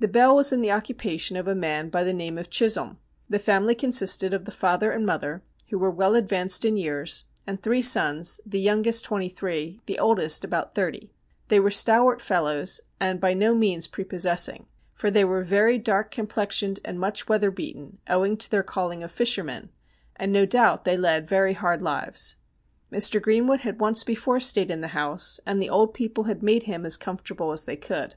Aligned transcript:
The 0.00 0.08
Bell 0.08 0.34
was 0.34 0.52
in 0.52 0.60
the 0.60 0.72
occupation 0.72 1.36
of 1.36 1.46
a 1.46 1.54
man 1.54 1.88
by 1.88 2.02
the 2.02 2.12
name 2.12 2.36
of 2.36 2.50
Chisholm. 2.50 2.98
The 3.28 3.38
family 3.38 3.76
consisted 3.76 4.34
of 4.34 4.44
the 4.44 4.50
father 4.50 4.90
and 4.90 5.06
mother, 5.06 5.44
who 5.68 5.78
were 5.78 5.88
well 5.88 6.16
advanced 6.16 6.64
in 6.64 6.76
years, 6.76 7.26
and 7.46 7.62
three 7.62 7.80
sons, 7.80 8.40
the 8.44 8.58
youngest 8.58 9.04
twenty 9.04 9.28
three, 9.28 9.80
the 9.86 10.00
oldest 10.00 10.44
about 10.44 10.74
thirty. 10.74 11.12
They 11.46 11.60
were 11.60 11.70
stalwart 11.70 12.20
fellows, 12.20 12.80
and 12.98 13.20
by 13.20 13.34
no 13.34 13.54
means 13.54 13.86
prepossessing, 13.86 14.66
for 14.94 15.12
they 15.12 15.24
were 15.24 15.44
very 15.44 15.78
dark 15.78 16.10
complexioned 16.10 16.80
and 16.84 16.98
much 16.98 17.28
weather 17.28 17.52
beaten, 17.52 17.98
owing 18.08 18.36
to 18.36 18.50
their 18.50 18.64
calling 18.64 19.04
of 19.04 19.12
fishermen, 19.12 19.70
andno 20.18 20.44
doubt 20.44 20.82
they 20.82 20.96
led 20.98 21.28
very 21.28 21.52
hard 21.52 21.82
lives. 21.82 22.34
Mr. 22.90 23.22
Greenwood 23.22 23.60
had 23.60 23.78
once 23.78 24.02
before 24.02 24.40
stayed 24.40 24.72
in 24.72 24.80
the 24.80 24.88
house, 24.88 25.38
and 25.46 25.62
the 25.62 25.70
old 25.70 25.94
people 25.94 26.24
had 26.24 26.42
made 26.42 26.64
him 26.64 26.84
as 26.84 26.96
comfortable 26.96 27.52
as 27.52 27.64
they 27.64 27.76
could. 27.76 28.16